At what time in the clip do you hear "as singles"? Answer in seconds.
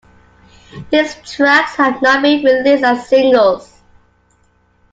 2.83-3.83